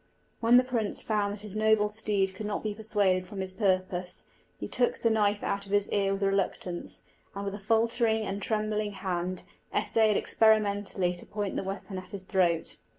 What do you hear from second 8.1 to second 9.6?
and trembling hand